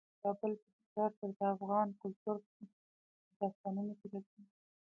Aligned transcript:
کابل 0.21 0.51
په 0.93 1.03
تکرار 1.09 1.09
سره 1.19 1.31
د 1.37 1.41
افغان 1.53 1.87
کلتور 2.01 2.35
په 2.53 2.63
داستانونو 3.39 3.93
کې 3.99 4.07
راځي. 4.13 4.41